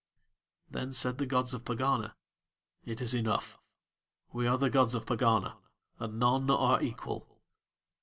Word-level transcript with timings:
Then 0.67 0.93
said 0.93 1.19
the 1.19 1.27
gods 1.27 1.53
of 1.53 1.63
Pegana: 1.63 2.15
"It 2.83 3.01
is 3.01 3.13
enough. 3.13 3.59
We 4.33 4.47
are 4.47 4.57
the 4.57 4.71
gods 4.71 4.95
of 4.95 5.05
Pegana, 5.05 5.57
and 5.99 6.17
none 6.17 6.49
are 6.49 6.81
equal." 6.81 7.39